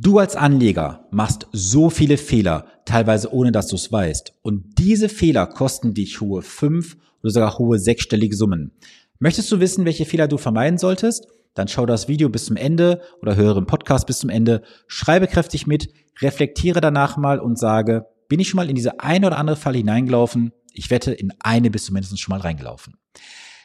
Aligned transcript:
Du 0.00 0.20
als 0.20 0.36
Anleger 0.36 1.08
machst 1.10 1.48
so 1.50 1.90
viele 1.90 2.18
Fehler, 2.18 2.66
teilweise 2.84 3.32
ohne 3.34 3.50
dass 3.50 3.66
du 3.66 3.74
es 3.74 3.90
weißt. 3.90 4.32
Und 4.42 4.78
diese 4.78 5.08
Fehler 5.08 5.44
kosten 5.48 5.92
dich 5.92 6.20
hohe 6.20 6.42
fünf 6.42 6.96
oder 7.20 7.32
sogar 7.32 7.58
hohe 7.58 7.80
sechsstellige 7.80 8.36
Summen. 8.36 8.70
Möchtest 9.18 9.50
du 9.50 9.58
wissen, 9.58 9.86
welche 9.86 10.04
Fehler 10.04 10.28
du 10.28 10.38
vermeiden 10.38 10.78
solltest? 10.78 11.26
Dann 11.54 11.66
schau 11.66 11.84
das 11.84 12.06
Video 12.06 12.28
bis 12.28 12.44
zum 12.44 12.54
Ende 12.54 13.00
oder 13.22 13.34
höre 13.34 13.56
den 13.56 13.66
Podcast 13.66 14.06
bis 14.06 14.20
zum 14.20 14.30
Ende, 14.30 14.62
schreibe 14.86 15.26
kräftig 15.26 15.66
mit, 15.66 15.92
reflektiere 16.20 16.80
danach 16.80 17.16
mal 17.16 17.40
und 17.40 17.58
sage, 17.58 18.06
bin 18.28 18.38
ich 18.38 18.48
schon 18.48 18.58
mal 18.58 18.70
in 18.70 18.76
diese 18.76 19.00
eine 19.00 19.26
oder 19.26 19.38
andere 19.38 19.56
Falle 19.56 19.78
hineingelaufen? 19.78 20.52
Ich 20.74 20.90
wette, 20.90 21.10
in 21.10 21.32
eine 21.40 21.72
bist 21.72 21.88
du 21.88 21.92
mindestens 21.92 22.20
schon 22.20 22.36
mal 22.36 22.40
reingelaufen. 22.40 22.94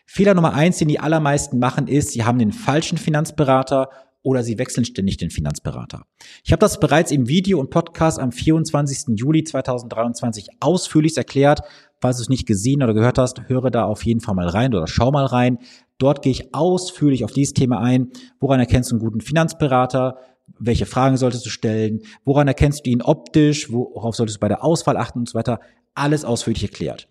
Fehler 0.07 0.34
Nummer 0.34 0.55
eins, 0.55 0.79
den 0.79 0.88
die 0.88 1.00
allermeisten 1.00 1.59
machen, 1.59 1.88
ist, 1.88 2.09
sie 2.09 2.23
haben 2.23 2.39
den 2.39 2.54
falschen 2.54 2.97
Finanzberater 2.97 3.89
oder 4.23 4.41
sie 4.41 4.57
wechseln 4.57 4.85
ständig 4.85 5.17
den 5.17 5.29
Finanzberater. 5.29 6.05
Ich 6.43 6.51
habe 6.51 6.59
das 6.59 6.79
bereits 6.79 7.11
im 7.11 7.27
Video 7.27 7.59
und 7.59 7.69
Podcast 7.69 8.19
am 8.19 8.31
24. 8.31 9.18
Juli 9.19 9.43
2023 9.43 10.47
ausführlich 10.61 11.15
erklärt. 11.18 11.59
Falls 12.01 12.18
du 12.18 12.23
es 12.23 12.29
nicht 12.29 12.47
gesehen 12.47 12.81
oder 12.81 12.93
gehört 12.93 13.17
hast, 13.17 13.47
höre 13.47 13.69
da 13.69 13.83
auf 13.83 14.05
jeden 14.05 14.21
Fall 14.21 14.36
mal 14.36 14.47
rein 14.47 14.73
oder 14.73 14.87
schau 14.87 15.11
mal 15.11 15.25
rein. 15.25 15.59
Dort 15.97 16.21
gehe 16.21 16.31
ich 16.31 16.54
ausführlich 16.55 17.23
auf 17.23 17.31
dieses 17.31 17.54
Thema 17.54 17.79
ein. 17.79 18.11
Woran 18.39 18.59
erkennst 18.59 18.91
du 18.91 18.95
einen 18.95 19.04
guten 19.04 19.21
Finanzberater? 19.21 20.17
Welche 20.59 20.86
Fragen 20.86 21.17
solltest 21.17 21.45
du 21.45 21.50
stellen? 21.50 22.01
Woran 22.25 22.47
erkennst 22.47 22.86
du 22.86 22.89
ihn 22.89 23.01
optisch? 23.01 23.71
Worauf 23.71 24.15
solltest 24.15 24.37
du 24.37 24.39
bei 24.39 24.47
der 24.47 24.64
Auswahl 24.64 24.97
achten 24.97 25.19
und 25.19 25.29
so 25.29 25.36
weiter? 25.37 25.59
Alles 25.95 26.25
ausführlich 26.25 26.64
erklärt. 26.64 27.07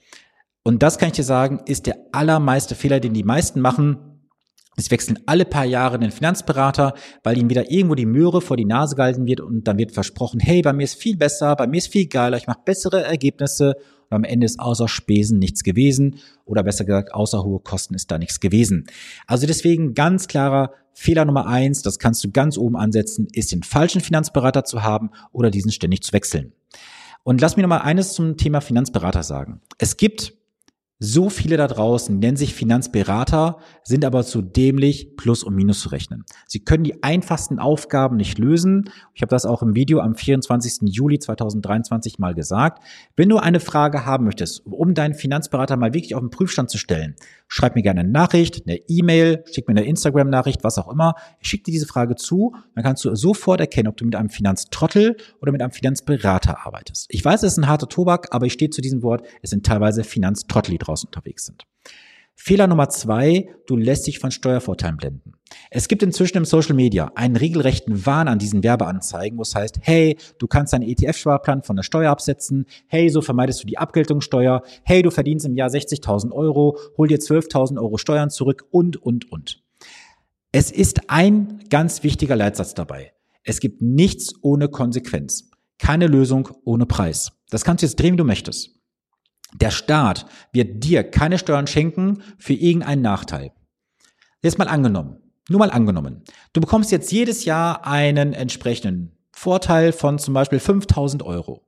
Und 0.64 0.82
das 0.82 0.98
kann 0.98 1.08
ich 1.08 1.14
dir 1.14 1.24
sagen, 1.24 1.60
ist 1.66 1.86
der 1.86 1.96
allermeiste 2.12 2.74
Fehler, 2.74 3.00
den 3.00 3.14
die 3.14 3.24
meisten 3.24 3.60
machen, 3.60 4.11
es 4.76 4.90
wechseln 4.90 5.18
alle 5.26 5.44
paar 5.44 5.64
Jahre 5.64 5.98
den 5.98 6.10
Finanzberater, 6.10 6.94
weil 7.22 7.36
ihnen 7.36 7.50
wieder 7.50 7.70
irgendwo 7.70 7.94
die 7.94 8.06
Möhre 8.06 8.40
vor 8.40 8.56
die 8.56 8.64
Nase 8.64 8.96
gehalten 8.96 9.26
wird 9.26 9.40
und 9.40 9.68
dann 9.68 9.78
wird 9.78 9.92
versprochen, 9.92 10.40
hey, 10.40 10.62
bei 10.62 10.72
mir 10.72 10.84
ist 10.84 10.94
viel 10.94 11.16
besser, 11.16 11.54
bei 11.56 11.66
mir 11.66 11.78
ist 11.78 11.92
viel 11.92 12.06
geiler, 12.06 12.36
ich 12.36 12.46
mache 12.46 12.60
bessere 12.64 13.02
Ergebnisse 13.02 13.74
und 14.08 14.16
am 14.16 14.24
Ende 14.24 14.46
ist 14.46 14.60
außer 14.60 14.88
Spesen 14.88 15.38
nichts 15.38 15.62
gewesen 15.62 16.16
oder 16.44 16.62
besser 16.62 16.84
gesagt, 16.84 17.12
außer 17.12 17.44
hohe 17.44 17.60
Kosten 17.60 17.94
ist 17.94 18.10
da 18.10 18.18
nichts 18.18 18.40
gewesen. 18.40 18.86
Also 19.26 19.46
deswegen 19.46 19.94
ganz 19.94 20.26
klarer 20.26 20.72
Fehler 20.94 21.24
Nummer 21.24 21.46
eins, 21.46 21.82
das 21.82 21.98
kannst 21.98 22.22
du 22.24 22.30
ganz 22.30 22.56
oben 22.58 22.76
ansetzen, 22.76 23.26
ist 23.32 23.52
den 23.52 23.62
falschen 23.62 24.00
Finanzberater 24.00 24.64
zu 24.64 24.82
haben 24.82 25.10
oder 25.32 25.50
diesen 25.50 25.70
ständig 25.70 26.02
zu 26.02 26.12
wechseln. 26.12 26.52
Und 27.24 27.40
lass 27.40 27.56
mir 27.56 27.62
nochmal 27.62 27.82
eines 27.82 28.14
zum 28.14 28.36
Thema 28.36 28.60
Finanzberater 28.60 29.22
sagen. 29.22 29.60
Es 29.78 29.96
gibt 29.96 30.34
so 31.04 31.30
viele 31.30 31.56
da 31.56 31.66
draußen 31.66 32.16
nennen 32.16 32.36
sich 32.36 32.54
Finanzberater, 32.54 33.58
sind 33.82 34.04
aber 34.04 34.22
zu 34.22 34.40
dämlich, 34.40 35.16
Plus 35.16 35.42
und 35.42 35.56
Minus 35.56 35.80
zu 35.80 35.88
rechnen. 35.88 36.24
Sie 36.46 36.60
können 36.60 36.84
die 36.84 37.02
einfachsten 37.02 37.58
Aufgaben 37.58 38.16
nicht 38.16 38.38
lösen. 38.38 38.88
Ich 39.12 39.20
habe 39.22 39.30
das 39.30 39.44
auch 39.44 39.62
im 39.62 39.74
Video 39.74 39.98
am 39.98 40.14
24. 40.14 40.94
Juli 40.94 41.18
2023 41.18 42.20
mal 42.20 42.34
gesagt. 42.34 42.84
Wenn 43.16 43.28
du 43.28 43.38
eine 43.38 43.58
Frage 43.58 44.06
haben 44.06 44.24
möchtest, 44.24 44.64
um 44.64 44.94
deinen 44.94 45.14
Finanzberater 45.14 45.76
mal 45.76 45.92
wirklich 45.92 46.14
auf 46.14 46.20
den 46.20 46.30
Prüfstand 46.30 46.70
zu 46.70 46.78
stellen, 46.78 47.16
schreib 47.48 47.74
mir 47.74 47.82
gerne 47.82 48.00
eine 48.00 48.08
Nachricht, 48.08 48.62
eine 48.66 48.78
E-Mail, 48.88 49.42
schick 49.52 49.66
mir 49.66 49.72
eine 49.72 49.84
Instagram-Nachricht, 49.84 50.62
was 50.62 50.78
auch 50.78 50.88
immer. 50.88 51.16
Ich 51.40 51.48
schicke 51.48 51.64
dir 51.64 51.72
diese 51.72 51.86
Frage 51.86 52.14
zu, 52.14 52.54
dann 52.76 52.84
kannst 52.84 53.04
du 53.04 53.14
sofort 53.16 53.60
erkennen, 53.60 53.88
ob 53.88 53.96
du 53.96 54.04
mit 54.04 54.14
einem 54.14 54.30
Finanztrottel 54.30 55.16
oder 55.40 55.50
mit 55.50 55.62
einem 55.62 55.72
Finanzberater 55.72 56.64
arbeitest. 56.64 57.06
Ich 57.10 57.24
weiß, 57.24 57.42
es 57.42 57.52
ist 57.52 57.58
ein 57.58 57.66
harter 57.66 57.88
Tobak, 57.88 58.28
aber 58.30 58.46
ich 58.46 58.52
stehe 58.52 58.70
zu 58.70 58.80
diesem 58.80 59.02
Wort, 59.02 59.26
es 59.42 59.50
sind 59.50 59.66
teilweise 59.66 60.04
Finanztrottel, 60.04 60.70
die 60.70 60.78
draußen 60.92 61.08
unterwegs 61.08 61.46
sind. 61.46 61.64
Fehler 62.34 62.66
Nummer 62.66 62.88
zwei, 62.88 63.54
du 63.66 63.76
lässt 63.76 64.06
dich 64.06 64.18
von 64.18 64.30
Steuervorteilen 64.30 64.96
blenden. 64.96 65.34
Es 65.70 65.86
gibt 65.86 66.02
inzwischen 66.02 66.38
im 66.38 66.44
Social 66.44 66.74
Media 66.74 67.12
einen 67.14 67.36
regelrechten 67.36 68.04
Wahn 68.04 68.26
an 68.26 68.38
diesen 68.38 68.64
Werbeanzeigen, 68.64 69.38
wo 69.38 69.42
es 69.42 69.54
heißt, 69.54 69.78
hey, 69.82 70.16
du 70.38 70.46
kannst 70.46 70.72
deinen 70.72 70.88
ETF-Sparplan 70.88 71.62
von 71.62 71.76
der 71.76 71.82
Steuer 71.82 72.10
absetzen, 72.10 72.66
hey, 72.88 73.10
so 73.10 73.20
vermeidest 73.20 73.62
du 73.62 73.66
die 73.66 73.78
Abgeltungssteuer, 73.78 74.62
hey, 74.82 75.02
du 75.02 75.10
verdienst 75.10 75.46
im 75.46 75.54
Jahr 75.54 75.68
60.000 75.68 76.32
Euro, 76.32 76.78
hol 76.96 77.06
dir 77.06 77.18
12.000 77.18 77.78
Euro 77.78 77.98
Steuern 77.98 78.30
zurück 78.30 78.64
und, 78.70 78.96
und, 78.96 79.30
und. 79.30 79.62
Es 80.50 80.70
ist 80.70 81.10
ein 81.10 81.60
ganz 81.70 82.02
wichtiger 82.02 82.34
Leitsatz 82.34 82.74
dabei. 82.74 83.12
Es 83.44 83.60
gibt 83.60 83.82
nichts 83.82 84.34
ohne 84.42 84.68
Konsequenz. 84.68 85.50
Keine 85.78 86.06
Lösung 86.06 86.48
ohne 86.64 86.86
Preis. 86.86 87.32
Das 87.50 87.64
kannst 87.64 87.82
du 87.82 87.86
jetzt 87.86 88.00
drehen, 88.00 88.14
wie 88.14 88.18
du 88.18 88.24
möchtest. 88.24 88.81
Der 89.54 89.70
Staat 89.70 90.26
wird 90.52 90.82
dir 90.84 91.04
keine 91.04 91.38
Steuern 91.38 91.66
schenken 91.66 92.22
für 92.38 92.54
irgendeinen 92.54 93.02
Nachteil. 93.02 93.52
Jetzt 94.42 94.58
mal 94.58 94.68
angenommen, 94.68 95.18
nur 95.48 95.58
mal 95.58 95.70
angenommen, 95.70 96.22
du 96.52 96.60
bekommst 96.60 96.90
jetzt 96.90 97.12
jedes 97.12 97.44
Jahr 97.44 97.86
einen 97.86 98.32
entsprechenden 98.32 99.16
Vorteil 99.32 99.92
von 99.92 100.18
zum 100.18 100.34
Beispiel 100.34 100.58
5000 100.58 101.22
Euro. 101.22 101.66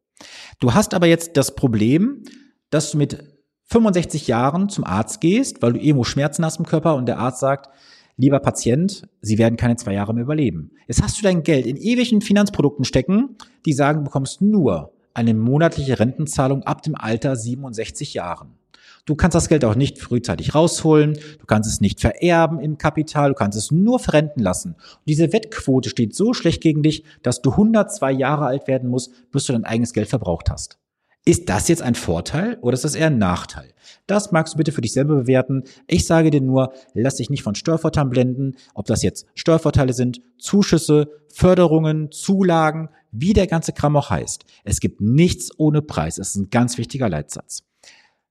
Du 0.61 0.75
hast 0.75 0.95
aber 0.95 1.07
jetzt 1.07 1.37
das 1.37 1.55
Problem, 1.55 2.23
dass 2.71 2.91
du 2.91 2.99
mit 2.99 3.35
65 3.67 4.27
Jahren 4.27 4.69
zum 4.69 4.85
Arzt 4.85 5.21
gehst, 5.21 5.63
weil 5.63 5.73
du 5.73 5.81
irgendwo 5.81 6.05
Schmerzen 6.05 6.45
hast 6.45 6.59
im 6.59 6.67
Körper 6.67 6.95
und 6.95 7.07
der 7.07 7.19
Arzt 7.19 7.41
sagt, 7.41 7.69
lieber 8.17 8.41
Patient, 8.41 9.09
Sie 9.21 9.39
werden 9.39 9.57
keine 9.57 9.77
zwei 9.77 9.95
Jahre 9.95 10.15
mehr 10.15 10.25
überleben. 10.25 10.71
Jetzt 10.87 11.03
hast 11.03 11.19
du 11.19 11.23
dein 11.23 11.43
Geld 11.43 11.67
in 11.67 11.77
ewigen 11.77 12.21
Finanzprodukten 12.21 12.85
stecken, 12.85 13.37
die 13.67 13.73
sagen, 13.73 14.01
du 14.01 14.05
bekommst 14.05 14.41
nur 14.41 14.94
eine 15.15 15.35
monatliche 15.35 15.99
Rentenzahlung 15.99 16.63
ab 16.65 16.83
dem 16.83 16.95
Alter 16.95 17.37
67 17.37 18.15
Jahren. 18.15 18.59
Du 19.07 19.15
kannst 19.17 19.35
das 19.35 19.49
Geld 19.49 19.67
auch 19.67 19.75
nicht 19.75 19.99
frühzeitig 19.99 20.55
rausholen, 20.55 21.19
du 21.39 21.47
kannst 21.47 21.69
es 21.69 21.83
nicht 21.83 22.01
vererben 22.01 22.59
im 22.59 22.79
Kapital, 22.79 23.31
du 23.31 23.35
kannst 23.35 23.59
es 23.59 23.71
nur 23.71 23.99
verrenten 23.99 24.43
lassen. 24.43 24.73
Und 24.73 25.09
diese 25.09 25.33
Wettquote 25.33 25.91
steht 25.91 26.15
so 26.15 26.33
schlecht 26.33 26.63
gegen 26.63 26.83
dich, 26.83 27.05
dass 27.23 27.43
du 27.43 27.51
102 27.51 28.13
Jahre 28.13 28.47
alt 28.47 28.67
werden 28.67 28.89
musst, 28.89 29.31
bis 29.31 29.45
du 29.45 29.53
dein 29.53 29.65
eigenes 29.65 29.93
Geld 29.93 30.09
verbraucht 30.09 30.51
hast. 30.51 30.79
Ist 31.27 31.49
das 31.49 31.69
jetzt 31.69 31.81
ein 31.81 31.95
Vorteil 31.95 32.59
oder 32.61 32.75
ist 32.75 32.85
das 32.85 32.95
eher 32.95 33.07
ein 33.07 33.17
Nachteil? 33.17 33.73
Das 34.07 34.31
magst 34.31 34.55
du 34.55 34.59
bitte 34.59 34.73
für 34.73 34.83
dich 34.83 34.93
selber 34.93 35.15
bewerten. 35.15 35.65
Ich 35.87 36.07
sage 36.07 36.31
dir 36.31 36.43
nur, 36.43 36.75
lass 36.93 37.17
dich 37.17 37.31
nicht 37.31 37.43
von 37.43 37.55
Steuervorteilen 37.55 38.11
blenden, 38.11 38.57
ob 38.75 38.85
das 38.87 39.03
jetzt 39.03 39.27
Steuervorteile 39.35 39.95
sind, 39.95 40.21
Zuschüsse, 40.39 41.09
Förderungen, 41.33 42.11
Zulagen, 42.13 42.91
wie 43.11 43.33
der 43.33 43.47
ganze 43.47 43.73
Kram 43.73 43.97
auch 43.97 44.11
heißt. 44.11 44.45
Es 44.65 44.81
gibt 44.81 45.01
nichts 45.01 45.51
ohne 45.57 45.81
Preis. 45.81 46.17
Das 46.17 46.29
ist 46.29 46.37
ein 46.37 46.51
ganz 46.51 46.77
wichtiger 46.77 47.09
Leitsatz. 47.09 47.65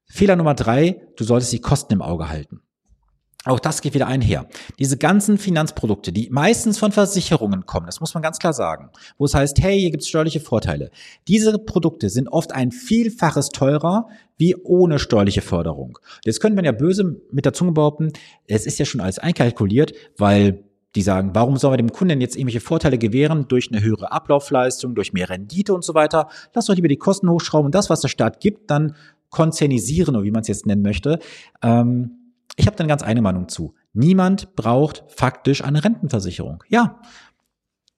Fehler 0.06 0.36
Nummer 0.36 0.54
drei, 0.54 1.02
du 1.16 1.24
solltest 1.24 1.52
die 1.52 1.62
Kosten 1.62 1.94
im 1.94 2.02
Auge 2.04 2.30
halten. 2.30 2.62
Auch 3.46 3.60
das 3.60 3.82
geht 3.82 3.94
wieder 3.94 4.08
einher. 4.08 4.48
Diese 4.80 4.98
ganzen 4.98 5.38
Finanzprodukte, 5.38 6.14
die 6.14 6.30
meistens 6.30 6.80
von 6.80 6.94
Versicherungen 6.94 7.66
kommen, 7.66 7.86
das 7.86 8.00
muss 8.00 8.14
man 8.14 8.24
ganz 8.24 8.40
klar 8.40 8.54
sagen, 8.54 8.90
wo 9.18 9.26
es 9.26 9.34
heißt, 9.34 9.62
hey, 9.62 9.78
hier 9.80 9.92
gibt 9.92 10.04
es 10.04 10.10
steuerliche 10.10 10.40
Vorteile. 10.40 10.92
Diese 11.28 11.60
Produkte 11.60 12.10
sind 12.10 12.30
oft 12.30 12.54
ein 12.54 12.72
Vielfaches 12.72 13.50
teurer 13.50 14.08
wie 14.38 14.56
ohne 14.56 14.98
steuerliche 14.98 15.42
Förderung. 15.42 16.00
Jetzt 16.24 16.40
könnte 16.40 16.56
man 16.56 16.66
ja 16.66 16.72
böse 16.72 17.22
mit 17.32 17.44
der 17.46 17.54
Zunge 17.54 17.74
behaupten, 17.74 18.14
es 18.48 18.66
ist 18.66 18.80
ja 18.80 18.86
schon 18.86 19.02
alles 19.02 19.20
einkalkuliert, 19.20 19.94
weil 20.18 20.64
die 20.96 21.02
sagen, 21.02 21.32
warum 21.34 21.58
sollen 21.58 21.74
wir 21.74 21.78
dem 21.78 21.92
Kunden 21.92 22.22
jetzt 22.22 22.36
irgendwelche 22.36 22.62
Vorteile 22.62 22.98
gewähren 22.98 23.48
durch 23.48 23.70
eine 23.72 23.82
höhere 23.82 24.12
Ablaufleistung, 24.12 24.96
durch 24.96 25.12
mehr 25.12 25.30
Rendite 25.30 25.74
und 25.74 25.84
so 25.84 25.96
weiter? 25.96 26.30
Lass 26.54 26.68
doch 26.68 26.76
lieber 26.76 26.88
die 26.88 26.98
Kosten 26.98 27.30
hochschrauben 27.30 27.66
und 27.66 27.76
das, 27.76 27.90
was 27.90 28.02
der 28.02 28.10
Staat 28.10 28.40
gibt, 28.40 28.70
dann 28.70 28.96
konzernisieren 29.30 30.16
oder 30.16 30.24
wie 30.24 30.32
man 30.32 30.42
es 30.42 30.48
jetzt 30.48 30.68
nennen 30.68 30.84
möchte. 30.84 31.20
Ähm, 31.64 32.23
ich 32.56 32.68
habe 32.68 32.76
dann 32.78 32.88
ganz 32.88 33.02
eine 33.02 33.22
Meinung 33.22 33.50
zu. 33.50 33.76
Niemand 33.94 34.56
braucht 34.56 35.04
faktisch 35.08 35.64
eine 35.64 35.84
Rentenversicherung. 35.84 36.64
Ja, 36.70 37.02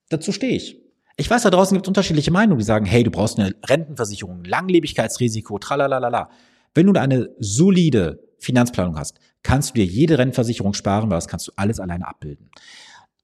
dazu 0.09 0.31
stehe 0.31 0.55
ich. 0.55 0.81
Ich 1.17 1.29
weiß, 1.29 1.43
da 1.43 1.49
draußen 1.49 1.75
gibt 1.75 1.85
es 1.85 1.89
unterschiedliche 1.89 2.31
Meinungen, 2.31 2.59
die 2.59 2.65
sagen, 2.65 2.85
hey, 2.85 3.03
du 3.03 3.11
brauchst 3.11 3.39
eine 3.39 3.55
Rentenversicherung, 3.65 4.43
Langlebigkeitsrisiko, 4.43 5.59
tralalala. 5.59 6.29
Wenn 6.73 6.87
du 6.87 6.99
eine 6.99 7.29
solide 7.39 8.19
Finanzplanung 8.39 8.97
hast, 8.97 9.19
kannst 9.41 9.69
du 9.69 9.73
dir 9.75 9.85
jede 9.85 10.17
Rentenversicherung 10.17 10.73
sparen, 10.73 11.09
weil 11.09 11.17
das 11.17 11.27
kannst 11.27 11.47
du 11.47 11.51
alles 11.55 11.79
alleine 11.79 12.07
abbilden. 12.07 12.49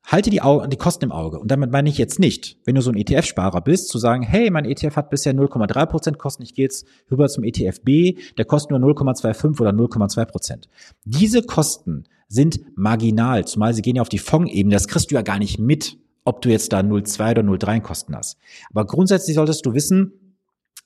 Halte 0.03 0.29
die, 0.29 0.41
Au 0.41 0.65
die 0.65 0.77
Kosten 0.77 1.05
im 1.05 1.11
Auge. 1.11 1.39
Und 1.39 1.51
damit 1.51 1.71
meine 1.71 1.87
ich 1.87 1.97
jetzt 1.97 2.19
nicht, 2.19 2.57
wenn 2.65 2.75
du 2.75 2.81
so 2.81 2.91
ein 2.91 2.97
ETF-Sparer 2.97 3.61
bist, 3.61 3.89
zu 3.89 3.97
sagen, 3.97 4.23
hey, 4.23 4.49
mein 4.49 4.65
ETF 4.65 4.95
hat 4.95 5.09
bisher 5.09 5.33
0,3% 5.33 6.17
Kosten, 6.17 6.43
ich 6.43 6.53
gehe 6.53 6.65
jetzt 6.65 6.85
rüber 7.09 7.27
zum 7.27 7.43
ETF 7.43 7.81
B, 7.81 8.17
der 8.37 8.45
kostet 8.45 8.71
nur 8.71 8.79
0,25 8.79 9.61
oder 9.61 9.71
0,2%. 9.71 10.63
Diese 11.05 11.43
Kosten 11.43 12.05
sind 12.27 12.61
marginal, 12.75 13.45
zumal 13.45 13.73
sie 13.73 13.81
gehen 13.81 13.97
ja 13.97 14.01
auf 14.01 14.09
die 14.09 14.17
Fondsebene, 14.17 14.73
das 14.73 14.87
kriegst 14.87 15.11
du 15.11 15.15
ja 15.15 15.21
gar 15.21 15.37
nicht 15.37 15.59
mit, 15.59 15.97
ob 16.23 16.41
du 16.41 16.49
jetzt 16.49 16.73
da 16.73 16.79
0,2 16.79 17.31
oder 17.31 17.41
0,3 17.41 17.81
Kosten 17.81 18.15
hast. 18.15 18.37
Aber 18.69 18.85
grundsätzlich 18.85 19.35
solltest 19.35 19.65
du 19.65 19.73
wissen, 19.73 20.13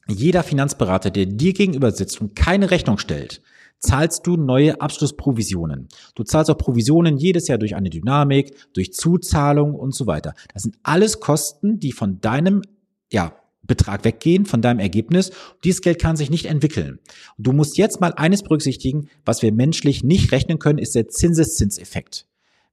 jeder 0.07 0.43
Finanzberater, 0.43 1.09
der 1.09 1.25
dir 1.25 1.53
gegenüber 1.53 1.91
sitzt 1.91 2.21
und 2.21 2.35
keine 2.35 2.71
Rechnung 2.71 2.97
stellt, 2.97 3.41
zahlst 3.85 4.25
du 4.27 4.35
neue 4.35 4.81
Abschlussprovisionen. 4.81 5.87
Du 6.15 6.23
zahlst 6.23 6.49
auch 6.51 6.57
Provisionen 6.57 7.17
jedes 7.17 7.47
Jahr 7.47 7.57
durch 7.57 7.75
eine 7.75 7.89
Dynamik, 7.89 8.55
durch 8.73 8.93
Zuzahlung 8.93 9.75
und 9.75 9.93
so 9.93 10.07
weiter. 10.07 10.33
Das 10.53 10.63
sind 10.63 10.75
alles 10.83 11.19
Kosten, 11.19 11.79
die 11.79 11.91
von 11.91 12.19
deinem, 12.21 12.61
ja, 13.11 13.33
Betrag 13.67 14.05
weggehen 14.05 14.45
von 14.45 14.61
deinem 14.61 14.77
Ergebnis. 14.77 15.31
dieses 15.63 15.81
Geld 15.81 15.99
kann 15.99 16.15
sich 16.15 16.29
nicht 16.29 16.45
entwickeln. 16.45 16.99
du 17.39 17.51
musst 17.51 17.79
jetzt 17.79 17.99
mal 17.99 18.13
eines 18.13 18.43
berücksichtigen, 18.43 19.09
was 19.25 19.41
wir 19.41 19.51
menschlich 19.51 20.03
nicht 20.03 20.31
rechnen 20.31 20.59
können, 20.59 20.77
ist 20.77 20.93
der 20.93 21.07
Zinseszinseffekt. 21.07 22.27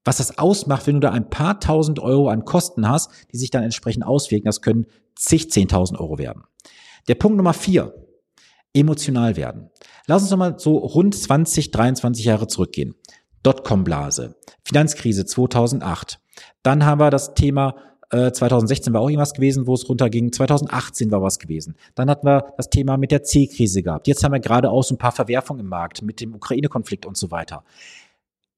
was 0.04 0.16
das 0.18 0.38
ausmacht, 0.38 0.86
wenn 0.86 0.94
du 0.94 1.00
da 1.00 1.10
ein 1.10 1.30
paar 1.30 1.60
tausend 1.60 2.00
Euro 2.00 2.28
an 2.28 2.44
Kosten 2.44 2.88
hast, 2.88 3.10
die 3.32 3.38
sich 3.38 3.50
dann 3.50 3.62
entsprechend 3.62 4.04
auswirken. 4.04 4.46
Das 4.46 4.60
können 4.60 4.86
zig, 5.14 5.50
zehntausend 5.50 5.98
Euro 6.00 6.18
werden. 6.18 6.42
Der 7.08 7.14
Punkt 7.14 7.36
Nummer 7.36 7.54
vier, 7.54 7.94
emotional 8.74 9.36
werden. 9.36 9.70
Lass 10.06 10.22
uns 10.22 10.30
nochmal 10.30 10.58
so 10.58 10.78
rund 10.78 11.14
20, 11.14 11.70
23 11.70 12.24
Jahre 12.24 12.46
zurückgehen. 12.46 12.94
Dotcom-Blase, 13.42 14.36
Finanzkrise 14.64 15.26
2008. 15.26 16.20
Dann 16.62 16.84
haben 16.84 17.00
wir 17.00 17.10
das 17.10 17.34
Thema 17.34 17.74
2016 18.12 18.90
äh, 18.90 18.94
war 18.94 19.00
auch 19.00 19.08
irgendwas 19.08 19.32
gewesen, 19.32 19.66
wo 19.66 19.72
es 19.72 19.88
runterging. 19.88 20.32
2018 20.32 21.10
war 21.10 21.22
was 21.22 21.38
gewesen. 21.38 21.76
Dann 21.94 22.10
hatten 22.10 22.26
wir 22.26 22.52
das 22.58 22.68
Thema 22.68 22.98
mit 22.98 23.10
der 23.10 23.22
C-Krise 23.22 23.82
gehabt. 23.82 24.06
Jetzt 24.06 24.22
haben 24.22 24.32
wir 24.32 24.40
gerade 24.40 24.70
auch 24.70 24.82
so 24.82 24.94
ein 24.94 24.98
paar 24.98 25.12
Verwerfungen 25.12 25.60
im 25.60 25.68
Markt 25.68 26.02
mit 26.02 26.20
dem 26.20 26.34
Ukraine-Konflikt 26.34 27.06
und 27.06 27.16
so 27.16 27.30
weiter. 27.30 27.64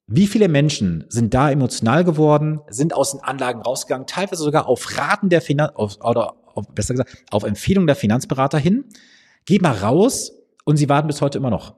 Wie 0.08 0.26
viele 0.26 0.49
Menschen 0.49 1.05
sind 1.08 1.32
da 1.35 1.50
emotional 1.50 2.02
geworden, 2.05 2.61
sind 2.69 2.94
aus 2.94 3.12
den 3.12 3.20
Anlagen 3.20 3.62
rausgegangen, 3.62 4.06
teilweise 4.06 4.43
sogar 4.43 4.69
auf 4.69 4.99
Raten 4.99 5.29
der 5.29 5.41
Finanz 5.41 5.73
oder 5.76 6.35
auf, 6.55 6.67
besser 6.75 6.94
gesagt 6.94 7.25
auf 7.31 7.44
Empfehlung 7.44 7.87
der 7.87 7.96
Finanzberater 7.96 8.58
hin. 8.58 8.85
Geht 9.44 9.62
mal 9.62 9.73
raus 9.73 10.32
und 10.64 10.76
sie 10.76 10.88
warten 10.88 11.06
bis 11.06 11.20
heute 11.20 11.38
immer 11.38 11.50
noch. 11.50 11.75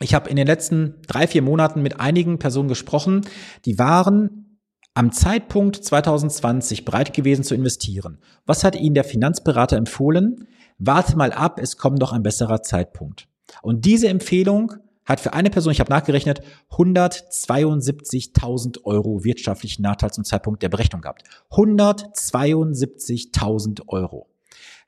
Ich 0.00 0.14
habe 0.14 0.28
in 0.28 0.36
den 0.36 0.46
letzten 0.46 1.00
drei, 1.06 1.26
vier 1.26 1.42
Monaten 1.42 1.82
mit 1.82 2.00
einigen 2.00 2.38
Personen 2.38 2.68
gesprochen, 2.68 3.22
die 3.64 3.78
waren 3.78 4.58
am 4.92 5.10
Zeitpunkt 5.12 5.76
2020 5.76 6.84
bereit 6.84 7.14
gewesen 7.14 7.44
zu 7.44 7.54
investieren. 7.54 8.18
Was 8.46 8.64
hat 8.64 8.76
ihnen 8.76 8.94
der 8.94 9.04
Finanzberater 9.04 9.76
empfohlen? 9.76 10.48
Warte 10.78 11.16
mal 11.16 11.32
ab, 11.32 11.58
es 11.60 11.76
kommt 11.76 12.00
doch 12.02 12.12
ein 12.12 12.22
besserer 12.22 12.62
Zeitpunkt. 12.62 13.28
Und 13.62 13.84
diese 13.84 14.08
Empfehlung 14.08 14.74
hat 15.04 15.20
für 15.20 15.32
eine 15.32 15.50
Person, 15.50 15.72
ich 15.72 15.80
habe 15.80 15.90
nachgerechnet, 15.90 16.42
172.000 16.70 18.84
Euro 18.84 19.24
wirtschaftlichen 19.24 19.82
Nachteil 19.82 20.12
zum 20.12 20.24
Zeitpunkt 20.24 20.62
der 20.62 20.68
Berechnung 20.68 21.02
gehabt. 21.02 21.22
172.000 21.50 23.82
Euro. 23.86 24.28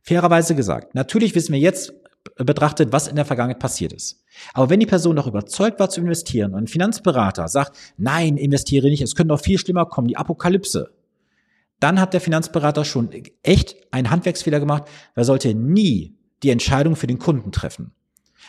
Fairerweise 0.03 0.55
gesagt, 0.55 0.95
natürlich 0.95 1.35
wissen 1.35 1.53
wir 1.53 1.61
jetzt 1.61 1.98
betrachtet, 2.37 2.93
was 2.93 3.09
in 3.09 3.17
der 3.17 3.25
Vergangenheit 3.25 3.59
passiert 3.59 3.93
ist. 3.93 4.25
Aber 4.55 4.71
wenn 4.71 4.81
die 4.81 4.87
Person 4.87 5.17
noch 5.17 5.27
überzeugt 5.27 5.81
war 5.81 5.91
zu 5.91 6.01
investieren 6.01 6.55
und 6.55 6.65
ein 6.65 6.69
Finanzberater 6.69 7.49
sagt, 7.49 7.77
nein, 7.97 8.37
investiere 8.37 8.89
nicht, 8.89 9.03
es 9.03 9.15
könnte 9.15 9.35
noch 9.35 9.41
viel 9.41 9.59
schlimmer 9.59 9.87
kommen, 9.87 10.09
die 10.09 10.17
Apokalypse, 10.17 10.91
dann 11.81 12.01
hat 12.01 12.13
der 12.13 12.21
Finanzberater 12.21 12.85
schon 12.85 13.11
echt 13.43 13.77
einen 13.91 14.11
Handwerksfehler 14.11 14.61
gemacht, 14.61 14.85
er 15.15 15.25
sollte 15.25 15.55
nie 15.55 16.17
die 16.43 16.51
Entscheidung 16.51 16.97
für 16.97 17.07
den 17.07 17.19
Kunden 17.19 17.53
treffen. 17.53 17.93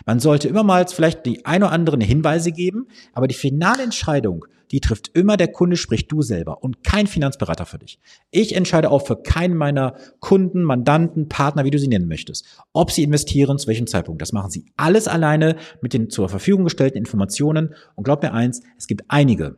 Man 0.06 0.20
sollte 0.20 0.48
immer 0.48 0.64
mal 0.64 0.86
vielleicht 0.88 1.26
die 1.26 1.46
ein 1.46 1.64
oder 1.64 1.72
anderen 1.72 2.02
Hinweise 2.02 2.52
geben, 2.52 2.88
aber 3.14 3.28
die 3.28 3.36
finale 3.36 3.84
Entscheidung, 3.84 4.46
die 4.72 4.80
trifft 4.80 5.10
immer 5.16 5.36
der 5.38 5.48
Kunde, 5.48 5.78
sprich 5.78 6.08
du 6.08 6.22
selber 6.22 6.64
und 6.64 6.84
kein 6.84 7.08
Finanzberater 7.08 7.66
für 7.66 7.80
dich. 7.80 8.00
Ich 8.30 8.56
entscheide 8.56 8.92
auch 8.92 9.06
für 9.06 9.16
keinen 9.16 9.58
meiner 9.58 9.96
Kunden, 10.20 10.62
Mandanten, 10.64 11.28
Partner, 11.28 11.66
wie 11.66 11.72
du 11.72 11.80
sie 11.80 11.88
nennen 11.88 12.08
möchtest, 12.08 12.46
ob 12.74 12.92
sie 12.92 13.04
investieren, 13.04 13.58
zu 13.58 13.68
welchem 13.68 13.88
Zeitpunkt. 13.88 14.22
Das 14.22 14.32
machen 14.32 14.52
sie 14.52 14.66
alles 14.78 15.08
alleine 15.08 15.56
mit 15.82 15.94
den 15.94 16.10
zur 16.10 16.30
Verfügung 16.30 16.66
gestellten 16.66 16.98
Informationen. 16.98 17.74
Und 17.96 18.04
glaub 18.04 18.22
mir 18.22 18.34
eins, 18.34 18.62
es 18.78 18.88
gibt 18.88 19.06
einige. 19.08 19.58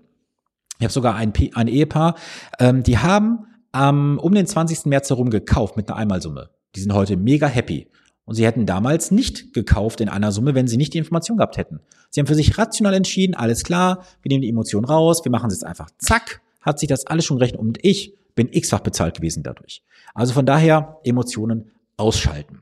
Ich 0.80 0.86
habe 0.86 0.94
sogar 0.94 1.16
ein, 1.16 1.34
ein 1.54 1.68
Ehepaar, 1.68 2.16
ähm, 2.60 2.82
die 2.84 2.98
haben 2.98 3.46
ähm, 3.76 4.20
um 4.22 4.34
den 4.34 4.48
20. 4.48 4.86
März 4.86 5.10
herum 5.10 5.30
gekauft 5.30 5.78
mit 5.78 5.90
einer 5.90 5.98
Einmalsumme. 5.98 6.50
Die 6.76 6.80
sind 6.80 6.94
heute 6.94 7.18
mega 7.18 7.48
happy. 7.48 7.91
Und 8.26 8.36
sie 8.36 8.46
hätten 8.46 8.66
damals 8.66 9.12
nicht 9.12 9.54
gekauft 9.54 10.00
in 10.00 10.10
einer 10.10 10.32
Summe, 10.32 10.56
wenn 10.56 10.68
sie 10.68 10.78
nicht 10.78 10.94
die 10.94 11.00
Information 11.00 11.38
gehabt 11.38 11.58
hätten. 11.58 11.80
Sie 12.10 12.20
haben 12.20 12.28
für 12.28 12.36
sich 12.36 12.58
rational 12.58 12.94
entschieden, 12.94 13.36
alles 13.36 13.64
klar, 13.64 14.06
wir 14.22 14.30
nehmen 14.30 14.42
die 14.42 14.50
Emotion 14.50 14.86
raus, 14.86 15.24
wir 15.26 15.32
machen 15.32 15.48
es 15.48 15.56
jetzt 15.56 15.66
einfach. 15.66 15.90
Zack, 15.98 16.42
hat 16.62 16.80
sich 16.80 16.88
das 16.88 17.08
alles 17.08 17.26
schon 17.26 17.38
gerechnet 17.38 17.60
und 17.60 17.80
ich 17.82 18.14
bin 18.36 18.50
x-fach 18.52 18.80
bezahlt 18.82 19.16
gewesen 19.16 19.44
dadurch. 19.44 19.84
Also 20.14 20.34
von 20.34 20.46
daher 20.46 21.00
Emotionen 21.04 21.72
ausschalten. 21.98 22.62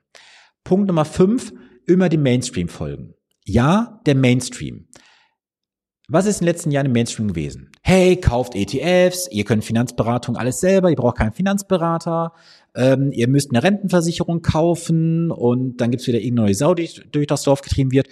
Punkt 0.63 0.87
Nummer 0.87 1.05
fünf, 1.05 1.53
immer 1.85 2.09
dem 2.09 2.23
Mainstream 2.23 2.67
folgen. 2.67 3.13
Ja, 3.45 4.01
der 4.05 4.15
Mainstream. 4.15 4.87
Was 6.11 6.25
ist 6.25 6.41
in 6.41 6.45
den 6.45 6.53
letzten 6.53 6.71
Jahren 6.71 6.87
im 6.87 6.91
Mainstream 6.91 7.27
gewesen? 7.27 7.71
Hey, 7.83 8.15
kauft 8.15 8.55
ETFs, 8.55 9.27
ihr 9.31 9.43
könnt 9.45 9.63
Finanzberatung 9.63 10.37
alles 10.37 10.59
selber, 10.59 10.89
ihr 10.89 10.95
braucht 10.95 11.17
keinen 11.17 11.33
Finanzberater, 11.33 12.33
ähm, 12.75 13.11
ihr 13.11 13.27
müsst 13.27 13.51
eine 13.51 13.63
Rentenversicherung 13.63 14.41
kaufen 14.41 15.31
und 15.31 15.77
dann 15.77 15.91
gibt's 15.91 16.07
wieder 16.07 16.19
irgendeine 16.19 16.47
neue 16.47 16.55
Sau, 16.55 16.73
die 16.73 16.89
durch 17.11 17.27
das 17.27 17.43
Dorf 17.43 17.61
getrieben 17.61 17.91
wird. 17.91 18.07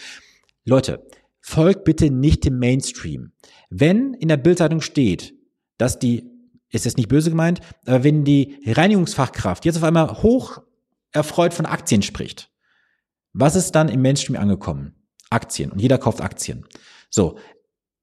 Leute, 0.65 1.06
folgt 1.42 1.83
bitte 1.83 2.09
nicht 2.09 2.45
dem 2.45 2.59
Mainstream. 2.59 3.31
Wenn 3.69 4.13
in 4.13 4.27
der 4.27 4.38
Bildzeitung 4.38 4.81
steht, 4.81 5.33
dass 5.77 6.00
die, 6.00 6.30
ist 6.69 6.86
jetzt 6.86 6.98
nicht 6.98 7.09
böse 7.09 7.30
gemeint, 7.30 7.62
aber 7.86 8.04
wenn 8.04 8.24
die 8.24 8.57
Reinigungsfachkraft 8.65 9.65
jetzt 9.65 9.77
auf 9.77 9.83
einmal 9.83 10.21
hoch 10.24 10.62
erfreut 11.12 11.53
von 11.53 11.65
Aktien 11.65 12.01
spricht, 12.01 12.51
was 13.33 13.56
ist 13.56 13.71
dann 13.71 13.89
im 13.89 14.01
Mainstream 14.01 14.36
angekommen? 14.36 14.95
Aktien. 15.30 15.71
Und 15.71 15.81
jeder 15.81 15.98
kauft 15.98 16.21
Aktien. 16.21 16.65
So, 17.10 17.38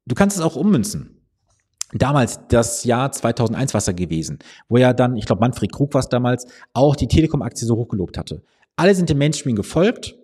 Du 0.06 0.14
kannst 0.14 0.36
es 0.36 0.42
auch 0.42 0.56
ummünzen. 0.56 1.13
Damals, 1.94 2.40
das 2.48 2.82
Jahr 2.84 3.12
2001 3.12 3.72
war 3.72 3.78
es 3.78 3.86
ja 3.86 3.92
gewesen, 3.92 4.40
wo 4.68 4.78
ja 4.78 4.92
dann, 4.92 5.16
ich 5.16 5.26
glaube 5.26 5.40
Manfred 5.40 5.72
Krug 5.72 5.94
war 5.94 6.00
es 6.00 6.08
damals, 6.08 6.46
auch 6.72 6.96
die 6.96 7.06
Telekom-Aktie 7.06 7.66
so 7.66 7.76
hochgelobt 7.76 8.18
hatte. 8.18 8.42
Alle 8.74 8.94
sind 8.96 9.08
dem 9.08 9.18
Mainstream 9.18 9.54
gefolgt 9.54 10.16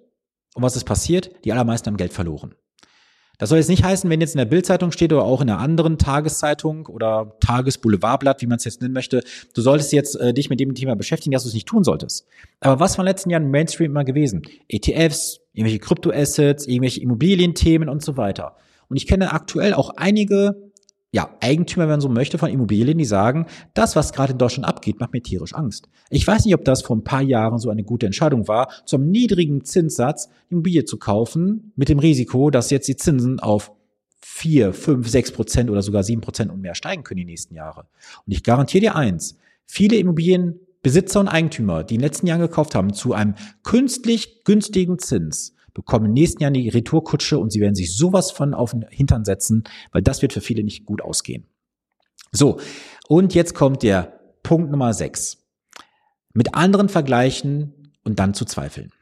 und 0.54 0.64
was 0.64 0.74
ist 0.74 0.84
passiert? 0.84 1.30
Die 1.44 1.52
allermeisten 1.52 1.86
haben 1.86 1.96
Geld 1.96 2.12
verloren. 2.12 2.54
Das 3.38 3.48
soll 3.48 3.58
jetzt 3.58 3.68
nicht 3.68 3.84
heißen, 3.84 4.10
wenn 4.10 4.20
jetzt 4.20 4.34
in 4.34 4.38
der 4.38 4.44
Bildzeitung 4.44 4.92
steht 4.92 5.12
oder 5.14 5.22
auch 5.22 5.40
in 5.40 5.48
einer 5.48 5.60
anderen 5.60 5.96
Tageszeitung 5.96 6.86
oder 6.86 7.36
Tagesboulevardblatt, 7.40 8.42
wie 8.42 8.46
man 8.46 8.58
es 8.58 8.64
jetzt 8.64 8.82
nennen 8.82 8.92
möchte, 8.92 9.22
du 9.54 9.62
solltest 9.62 9.92
jetzt 9.92 10.14
äh, 10.20 10.34
dich 10.34 10.50
mit 10.50 10.60
dem 10.60 10.74
Thema 10.74 10.94
beschäftigen, 10.94 11.32
dass 11.32 11.44
du 11.44 11.48
es 11.48 11.54
nicht 11.54 11.66
tun 11.66 11.82
solltest. 11.82 12.26
Aber 12.60 12.80
was 12.80 12.98
war 12.98 13.04
in 13.04 13.06
den 13.06 13.12
letzten 13.12 13.30
Jahren 13.30 13.50
Mainstream 13.50 13.92
immer 13.92 14.04
gewesen? 14.04 14.42
ETFs, 14.68 15.40
irgendwelche 15.54 15.78
Kryptoassets, 15.78 16.66
irgendwelche 16.66 17.00
Immobilienthemen 17.00 17.88
und 17.88 18.04
so 18.04 18.18
weiter. 18.18 18.56
Und 18.88 18.96
ich 18.96 19.06
kenne 19.06 19.32
aktuell 19.32 19.72
auch 19.72 19.90
einige 19.96 20.69
ja, 21.12 21.36
Eigentümer, 21.40 21.84
wenn 21.84 21.94
man 21.94 22.00
so 22.00 22.08
möchte, 22.08 22.38
von 22.38 22.50
Immobilien, 22.50 22.96
die 22.96 23.04
sagen, 23.04 23.46
das, 23.74 23.96
was 23.96 24.12
gerade 24.12 24.32
in 24.32 24.38
Deutschland 24.38 24.68
abgeht, 24.68 25.00
macht 25.00 25.12
mir 25.12 25.22
tierisch 25.22 25.54
Angst. 25.54 25.88
Ich 26.08 26.24
weiß 26.24 26.44
nicht, 26.44 26.54
ob 26.54 26.64
das 26.64 26.82
vor 26.82 26.96
ein 26.96 27.02
paar 27.02 27.22
Jahren 27.22 27.58
so 27.58 27.68
eine 27.68 27.82
gute 27.82 28.06
Entscheidung 28.06 28.46
war, 28.46 28.68
zum 28.86 29.10
niedrigen 29.10 29.64
Zinssatz 29.64 30.28
Immobilie 30.50 30.84
zu 30.84 30.98
kaufen, 30.98 31.72
mit 31.74 31.88
dem 31.88 31.98
Risiko, 31.98 32.50
dass 32.50 32.70
jetzt 32.70 32.86
die 32.86 32.96
Zinsen 32.96 33.40
auf 33.40 33.72
vier, 34.20 34.72
fünf, 34.72 35.08
sechs 35.08 35.32
Prozent 35.32 35.68
oder 35.68 35.82
sogar 35.82 36.04
sieben 36.04 36.20
Prozent 36.20 36.52
und 36.52 36.60
mehr 36.60 36.76
steigen 36.76 37.02
können 37.02 37.18
die 37.18 37.24
nächsten 37.24 37.54
Jahre. 37.54 37.86
Und 38.24 38.32
ich 38.32 38.44
garantiere 38.44 38.82
dir 38.82 38.94
eins, 38.94 39.36
viele 39.66 39.96
Immobilienbesitzer 39.96 41.18
und 41.18 41.28
Eigentümer, 41.28 41.82
die 41.82 41.94
in 41.94 42.00
den 42.00 42.06
letzten 42.06 42.28
Jahren 42.28 42.40
gekauft 42.40 42.76
haben, 42.76 42.94
zu 42.94 43.14
einem 43.14 43.34
künstlich 43.64 44.44
günstigen 44.44 44.98
Zins, 45.00 45.54
bekommen 45.74 46.12
nächsten 46.12 46.42
Jahr 46.42 46.50
die 46.50 46.68
Retourkutsche 46.68 47.38
und 47.38 47.50
sie 47.50 47.60
werden 47.60 47.74
sich 47.74 47.96
sowas 47.96 48.30
von 48.30 48.54
auf 48.54 48.72
den 48.72 48.86
Hintern 48.88 49.24
setzen, 49.24 49.64
weil 49.92 50.02
das 50.02 50.22
wird 50.22 50.32
für 50.32 50.40
viele 50.40 50.64
nicht 50.64 50.86
gut 50.86 51.02
ausgehen. 51.02 51.46
So, 52.32 52.58
und 53.08 53.34
jetzt 53.34 53.54
kommt 53.54 53.82
der 53.82 54.20
Punkt 54.42 54.70
Nummer 54.70 54.94
6. 54.94 55.38
Mit 56.32 56.54
anderen 56.54 56.88
vergleichen 56.88 57.92
und 58.04 58.18
dann 58.18 58.34
zu 58.34 58.44
zweifeln. 58.44 58.92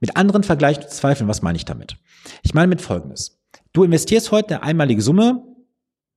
Mit 0.00 0.16
anderen 0.16 0.42
vergleichen 0.42 0.84
und 0.84 0.90
zweifeln, 0.90 1.28
was 1.28 1.42
meine 1.42 1.56
ich 1.56 1.64
damit? 1.64 1.96
Ich 2.42 2.54
meine 2.54 2.68
mit 2.68 2.80
Folgendes. 2.80 3.40
Du 3.72 3.84
investierst 3.84 4.30
heute 4.30 4.56
eine 4.56 4.62
einmalige 4.62 5.02
Summe 5.02 5.42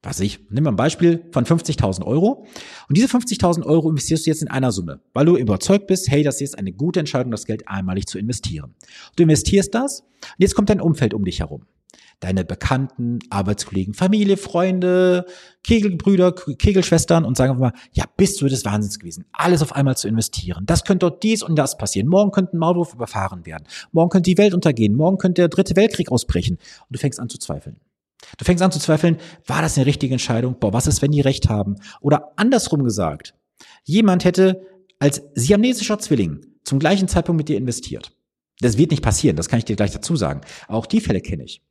was 0.06 0.20
ich, 0.20 0.40
nimm 0.50 0.64
mal 0.64 0.72
ein 0.72 0.76
Beispiel 0.76 1.26
von 1.32 1.46
50.000 1.46 2.06
Euro. 2.06 2.46
Und 2.88 2.98
diese 2.98 3.08
50.000 3.08 3.66
Euro 3.66 3.90
investierst 3.90 4.26
du 4.26 4.30
jetzt 4.30 4.42
in 4.42 4.48
einer 4.48 4.72
Summe, 4.72 5.02
weil 5.14 5.26
du 5.26 5.36
überzeugt 5.36 5.88
bist, 5.88 6.10
hey, 6.10 6.24
das 6.24 6.36
ist 6.36 6.42
jetzt 6.42 6.58
eine 6.60 6.72
gute 6.72 7.00
Entscheidung, 7.00 7.32
das 7.32 7.46
Geld 7.46 7.68
einmalig 7.68 8.06
zu 8.08 8.20
investieren. 8.20 8.76
Du 9.16 9.24
investierst 9.24 9.74
das 9.74 10.02
und 10.02 10.40
jetzt 10.40 10.56
kommt 10.56 10.70
dein 10.70 10.82
Umfeld 10.82 11.14
um 11.14 11.26
dich 11.26 11.40
herum. 11.40 11.66
Deine 12.22 12.46
Bekannten, 12.46 13.20
Arbeitskollegen, 13.30 13.94
Familie, 13.94 14.38
Freunde, 14.38 15.26
Kegelbrüder, 15.64 16.32
Kegelschwestern 16.32 17.26
und 17.26 17.36
sagen 17.36 17.52
einfach 17.52 17.74
mal, 17.74 17.80
ja, 17.92 18.06
bist 18.16 18.42
du 18.42 18.48
des 18.48 18.64
Wahnsinns 18.64 19.00
gewesen, 19.00 19.26
alles 19.34 19.62
auf 19.62 19.76
einmal 19.76 19.98
zu 19.98 20.08
investieren. 20.08 20.66
Das 20.66 20.86
könnte 20.86 21.10
dort 21.10 21.24
dies 21.24 21.44
und 21.44 21.58
das 21.58 21.78
passieren. 21.78 22.08
Morgen 22.08 22.32
könnte 22.32 22.56
ein 22.56 22.60
Maulwurf 22.60 22.94
überfahren 22.94 23.46
werden. 23.46 23.66
Morgen 23.92 24.10
könnte 24.10 24.30
die 24.30 24.38
Welt 24.38 24.54
untergehen. 24.54 24.96
Morgen 24.96 25.18
könnte 25.18 25.42
der 25.42 25.50
dritte 25.50 25.76
Weltkrieg 25.76 26.10
ausbrechen. 26.10 26.56
Und 26.56 26.96
du 26.96 27.00
fängst 27.00 27.20
an 27.20 27.28
zu 27.28 27.38
zweifeln. 27.38 27.82
Du 28.38 28.46
fängst 28.46 28.64
an 28.64 28.72
zu 28.72 28.80
zweifeln, 28.80 29.18
war 29.46 29.62
das 29.62 29.78
eine 29.78 29.86
richtige 29.86 30.14
Entscheidung? 30.14 30.60
Boah, 30.60 30.74
was 30.74 30.88
ist, 30.88 31.02
wenn 31.02 31.12
die 31.12 31.22
recht 31.22 31.50
haben? 31.50 31.76
Oder 32.02 32.32
andersrum 32.36 32.84
gesagt, 32.84 33.34
jemand 33.84 34.26
hätte 34.26 34.62
als 35.00 35.22
siamesischer 35.36 36.00
Zwilling 36.00 36.46
zum 36.64 36.80
gleichen 36.80 37.08
Zeitpunkt 37.08 37.38
mit 37.38 37.50
dir 37.50 37.58
investiert. 37.58 38.12
Das 38.60 38.78
wird 38.78 38.92
nicht 38.92 39.04
passieren, 39.04 39.36
das 39.36 39.50
kann 39.50 39.60
ich 39.60 39.66
dir 39.66 39.76
gleich 39.76 39.92
dazu 39.92 40.16
sagen. 40.16 40.42
Auch 40.68 40.86
die 40.86 41.02
Fälle 41.02 41.22
kenne 41.22 41.44
ich. 41.44 41.62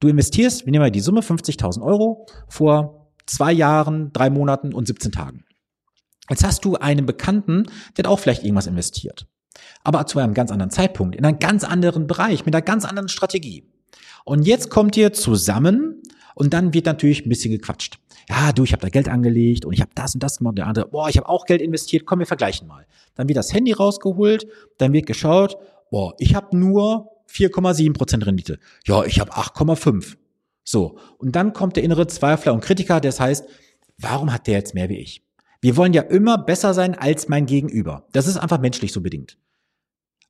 Du 0.00 0.08
investierst, 0.08 0.64
wir 0.64 0.70
nehmen 0.70 0.84
mal 0.84 0.90
die 0.90 1.00
Summe 1.00 1.20
50.000 1.20 1.82
Euro 1.82 2.26
vor 2.48 3.12
zwei 3.26 3.52
Jahren, 3.52 4.12
drei 4.12 4.30
Monaten 4.30 4.72
und 4.72 4.86
17 4.86 5.12
Tagen. 5.12 5.44
Jetzt 6.30 6.44
hast 6.44 6.64
du 6.64 6.76
einen 6.76 7.06
Bekannten, 7.06 7.64
der 7.96 8.04
hat 8.04 8.06
auch 8.06 8.20
vielleicht 8.20 8.44
irgendwas 8.44 8.66
investiert. 8.66 9.26
Aber 9.82 10.06
zu 10.06 10.18
einem 10.18 10.34
ganz 10.34 10.50
anderen 10.52 10.70
Zeitpunkt, 10.70 11.16
in 11.16 11.24
einem 11.24 11.38
ganz 11.38 11.64
anderen 11.64 12.06
Bereich, 12.06 12.44
mit 12.46 12.54
einer 12.54 12.62
ganz 12.62 12.84
anderen 12.84 13.08
Strategie. 13.08 13.72
Und 14.24 14.46
jetzt 14.46 14.70
kommt 14.70 14.96
ihr 14.96 15.12
zusammen 15.12 15.97
und 16.38 16.54
dann 16.54 16.72
wird 16.72 16.86
natürlich 16.86 17.26
ein 17.26 17.28
bisschen 17.28 17.50
gequatscht. 17.50 17.98
ja, 18.28 18.52
du, 18.52 18.62
ich 18.62 18.72
habe 18.72 18.80
da 18.80 18.88
Geld 18.88 19.08
angelegt 19.08 19.64
und 19.64 19.72
ich 19.72 19.80
habe 19.80 19.90
das 19.96 20.14
und 20.14 20.22
das 20.22 20.38
gemacht. 20.38 20.52
Und 20.52 20.58
der 20.58 20.68
andere, 20.68 20.86
boah, 20.86 21.08
ich 21.08 21.16
habe 21.16 21.28
auch 21.28 21.46
Geld 21.46 21.60
investiert, 21.60 22.06
komm, 22.06 22.20
wir 22.20 22.26
vergleichen 22.26 22.68
mal. 22.68 22.86
Dann 23.16 23.26
wird 23.26 23.36
das 23.36 23.52
Handy 23.52 23.72
rausgeholt, 23.72 24.46
dann 24.78 24.92
wird 24.92 25.06
geschaut, 25.06 25.56
boah, 25.90 26.14
ich 26.18 26.36
habe 26.36 26.56
nur 26.56 27.10
4,7% 27.28 28.24
Rendite. 28.24 28.60
Ja, 28.86 29.04
ich 29.04 29.18
habe 29.18 29.32
8,5. 29.32 30.16
So, 30.62 30.98
und 31.18 31.34
dann 31.34 31.52
kommt 31.52 31.74
der 31.74 31.82
innere 31.82 32.06
Zweifler 32.06 32.54
und 32.54 32.60
Kritiker, 32.60 33.00
das 33.00 33.18
heißt, 33.18 33.44
warum 33.96 34.32
hat 34.32 34.46
der 34.46 34.58
jetzt 34.58 34.74
mehr 34.74 34.88
wie 34.88 34.98
ich? 34.98 35.24
Wir 35.60 35.76
wollen 35.76 35.92
ja 35.92 36.02
immer 36.02 36.38
besser 36.38 36.72
sein 36.72 36.94
als 36.94 37.28
mein 37.28 37.46
Gegenüber. 37.46 38.06
Das 38.12 38.28
ist 38.28 38.36
einfach 38.36 38.60
menschlich 38.60 38.92
so 38.92 39.00
bedingt. 39.00 39.38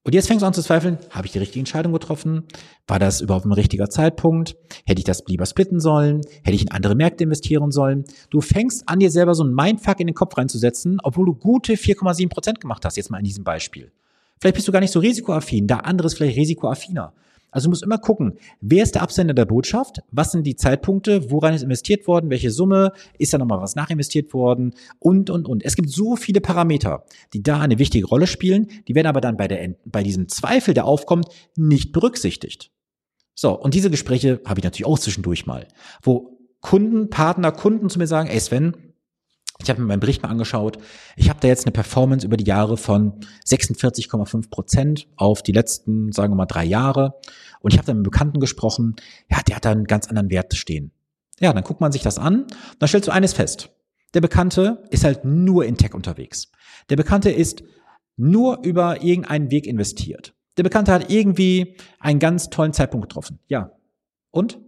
Und 0.08 0.14
jetzt 0.14 0.26
fängst 0.26 0.40
du 0.40 0.46
an 0.46 0.54
zu 0.54 0.62
zweifeln, 0.62 0.96
habe 1.10 1.26
ich 1.26 1.32
die 1.32 1.38
richtige 1.38 1.58
Entscheidung 1.58 1.92
getroffen? 1.92 2.44
War 2.86 2.98
das 2.98 3.20
überhaupt 3.20 3.44
ein 3.44 3.52
richtiger 3.52 3.90
Zeitpunkt? 3.90 4.56
Hätte 4.86 5.00
ich 5.00 5.04
das 5.04 5.22
lieber 5.26 5.44
splitten 5.44 5.80
sollen? 5.80 6.22
Hätte 6.42 6.54
ich 6.54 6.62
in 6.62 6.70
andere 6.70 6.94
Märkte 6.94 7.24
investieren 7.24 7.70
sollen? 7.70 8.04
Du 8.30 8.40
fängst 8.40 8.84
an, 8.86 9.00
dir 9.00 9.10
selber 9.10 9.34
so 9.34 9.44
ein 9.44 9.52
Mindfuck 9.52 10.00
in 10.00 10.06
den 10.06 10.14
Kopf 10.14 10.38
reinzusetzen, 10.38 10.96
obwohl 11.02 11.26
du 11.26 11.34
gute 11.34 11.74
4,7 11.74 12.30
Prozent 12.30 12.58
gemacht 12.58 12.86
hast, 12.86 12.96
jetzt 12.96 13.10
mal 13.10 13.18
in 13.18 13.24
diesem 13.24 13.44
Beispiel. 13.44 13.92
Vielleicht 14.40 14.54
bist 14.54 14.66
du 14.66 14.72
gar 14.72 14.80
nicht 14.80 14.94
so 14.94 15.00
risikoaffin, 15.00 15.66
da 15.66 15.80
anderes 15.80 16.14
vielleicht 16.14 16.38
risikoaffiner. 16.38 17.12
Also 17.50 17.66
du 17.66 17.70
musst 17.70 17.82
immer 17.82 17.98
gucken, 17.98 18.38
wer 18.60 18.82
ist 18.82 18.94
der 18.94 19.02
Absender 19.02 19.34
der 19.34 19.46
Botschaft? 19.46 20.02
Was 20.10 20.32
sind 20.32 20.46
die 20.46 20.56
Zeitpunkte? 20.56 21.30
Woran 21.30 21.54
ist 21.54 21.62
investiert 21.62 22.06
worden? 22.06 22.30
Welche 22.30 22.50
Summe? 22.50 22.92
Ist 23.18 23.32
da 23.32 23.38
nochmal 23.38 23.60
was 23.60 23.74
nachinvestiert 23.74 24.34
worden? 24.34 24.74
Und, 24.98 25.30
und, 25.30 25.48
und. 25.48 25.64
Es 25.64 25.76
gibt 25.76 25.90
so 25.90 26.16
viele 26.16 26.40
Parameter, 26.40 27.04
die 27.32 27.42
da 27.42 27.60
eine 27.60 27.78
wichtige 27.78 28.06
Rolle 28.06 28.26
spielen. 28.26 28.68
Die 28.86 28.94
werden 28.94 29.06
aber 29.06 29.20
dann 29.20 29.36
bei, 29.36 29.48
der, 29.48 29.74
bei 29.84 30.02
diesem 30.02 30.28
Zweifel, 30.28 30.74
der 30.74 30.84
aufkommt, 30.84 31.28
nicht 31.56 31.92
berücksichtigt. 31.92 32.70
So, 33.34 33.58
und 33.58 33.74
diese 33.74 33.90
Gespräche 33.90 34.40
habe 34.44 34.60
ich 34.60 34.64
natürlich 34.64 34.86
auch 34.86 34.98
zwischendurch 34.98 35.46
mal, 35.46 35.68
wo 36.02 36.38
Kunden, 36.60 37.08
Partner, 37.08 37.52
Kunden 37.52 37.88
zu 37.88 37.98
mir 37.98 38.08
sagen, 38.08 38.28
ey 38.28 38.40
Sven, 38.40 38.87
ich 39.60 39.68
habe 39.68 39.80
mir 39.80 39.88
meinen 39.88 40.00
Bericht 40.00 40.22
mal 40.22 40.28
angeschaut. 40.28 40.78
Ich 41.16 41.28
habe 41.28 41.40
da 41.40 41.48
jetzt 41.48 41.66
eine 41.66 41.72
Performance 41.72 42.24
über 42.24 42.36
die 42.36 42.44
Jahre 42.44 42.76
von 42.76 43.20
46,5 43.46 44.50
Prozent 44.50 45.08
auf 45.16 45.42
die 45.42 45.52
letzten, 45.52 46.12
sagen 46.12 46.32
wir 46.32 46.36
mal, 46.36 46.46
drei 46.46 46.64
Jahre. 46.64 47.14
Und 47.60 47.72
ich 47.72 47.78
habe 47.78 47.86
dann 47.86 47.96
mit 47.96 48.06
einem 48.06 48.10
Bekannten 48.10 48.40
gesprochen. 48.40 48.96
Ja, 49.28 49.40
der 49.42 49.56
hat 49.56 49.64
da 49.64 49.72
einen 49.72 49.84
ganz 49.84 50.06
anderen 50.06 50.30
Wert 50.30 50.54
stehen. 50.54 50.92
Ja, 51.40 51.52
dann 51.52 51.64
guckt 51.64 51.80
man 51.80 51.92
sich 51.92 52.02
das 52.02 52.18
an. 52.18 52.46
Dann 52.78 52.88
stellst 52.88 53.08
du 53.08 53.12
eines 53.12 53.32
fest. 53.32 53.70
Der 54.14 54.20
Bekannte 54.20 54.84
ist 54.90 55.04
halt 55.04 55.24
nur 55.24 55.64
in 55.64 55.76
Tech 55.76 55.92
unterwegs. 55.92 56.50
Der 56.88 56.96
Bekannte 56.96 57.30
ist 57.30 57.62
nur 58.16 58.60
über 58.62 59.02
irgendeinen 59.02 59.50
Weg 59.50 59.66
investiert. 59.66 60.34
Der 60.56 60.62
Bekannte 60.62 60.92
hat 60.92 61.10
irgendwie 61.10 61.76
einen 62.00 62.18
ganz 62.18 62.48
tollen 62.50 62.72
Zeitpunkt 62.72 63.08
getroffen. 63.08 63.38
Ja. 63.48 63.72
Und? 64.30 64.60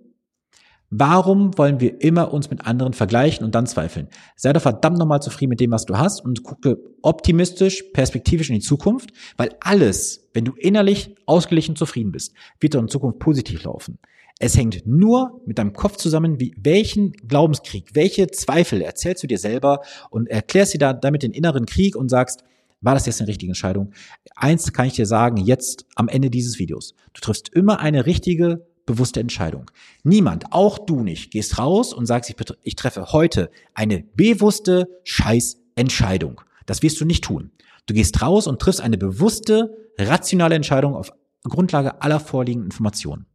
Warum 0.92 1.56
wollen 1.56 1.78
wir 1.78 2.02
immer 2.02 2.32
uns 2.32 2.50
mit 2.50 2.66
anderen 2.66 2.94
vergleichen 2.94 3.44
und 3.44 3.54
dann 3.54 3.68
zweifeln? 3.68 4.08
Sei 4.34 4.52
doch 4.52 4.60
verdammt 4.60 4.98
nochmal 4.98 5.22
zufrieden 5.22 5.50
mit 5.50 5.60
dem, 5.60 5.70
was 5.70 5.86
du 5.86 5.96
hast 5.96 6.24
und 6.24 6.42
gucke 6.42 6.78
optimistisch, 7.00 7.84
perspektivisch 7.92 8.50
in 8.50 8.56
die 8.56 8.60
Zukunft, 8.60 9.10
weil 9.36 9.50
alles, 9.60 10.28
wenn 10.34 10.44
du 10.44 10.52
innerlich 10.56 11.14
ausgeglichen 11.26 11.76
zufrieden 11.76 12.10
bist, 12.10 12.34
wird 12.58 12.74
doch 12.74 12.80
in 12.80 12.88
Zukunft 12.88 13.20
positiv 13.20 13.62
laufen. 13.62 13.98
Es 14.40 14.56
hängt 14.56 14.84
nur 14.84 15.40
mit 15.46 15.58
deinem 15.58 15.74
Kopf 15.74 15.96
zusammen, 15.96 16.40
wie 16.40 16.56
welchen 16.58 17.12
Glaubenskrieg, 17.12 17.90
welche 17.94 18.26
Zweifel 18.28 18.80
erzählst 18.80 19.22
du 19.22 19.28
dir 19.28 19.38
selber 19.38 19.82
und 20.10 20.28
erklärst 20.28 20.74
dir 20.74 20.78
da 20.78 20.92
damit 20.92 21.22
den 21.22 21.32
inneren 21.32 21.66
Krieg 21.66 21.94
und 21.94 22.08
sagst, 22.08 22.42
war 22.80 22.94
das 22.94 23.06
jetzt 23.06 23.20
eine 23.20 23.28
richtige 23.28 23.50
Entscheidung? 23.50 23.92
Eins 24.34 24.72
kann 24.72 24.86
ich 24.86 24.94
dir 24.94 25.06
sagen, 25.06 25.36
jetzt 25.36 25.84
am 25.94 26.08
Ende 26.08 26.30
dieses 26.30 26.58
Videos. 26.58 26.94
Du 27.12 27.20
triffst 27.20 27.50
immer 27.50 27.78
eine 27.78 28.06
richtige 28.06 28.66
bewusste 28.92 29.20
Entscheidung. 29.20 29.70
Niemand, 30.02 30.52
auch 30.52 30.78
du 30.78 31.00
nicht, 31.00 31.30
gehst 31.30 31.58
raus 31.58 31.92
und 31.92 32.06
sagst, 32.06 32.30
ich, 32.30 32.36
ich 32.62 32.76
treffe 32.76 33.12
heute 33.12 33.50
eine 33.74 34.04
bewusste 34.14 34.88
Scheißentscheidung. 35.04 36.40
Das 36.66 36.82
wirst 36.82 37.00
du 37.00 37.04
nicht 37.04 37.24
tun. 37.24 37.50
Du 37.86 37.94
gehst 37.94 38.20
raus 38.22 38.46
und 38.46 38.60
triffst 38.60 38.80
eine 38.80 38.98
bewusste, 38.98 39.76
rationale 39.98 40.54
Entscheidung 40.54 40.94
auf 40.94 41.12
Grundlage 41.44 42.02
aller 42.02 42.20
vorliegenden 42.20 42.66
Informationen. 42.68 43.26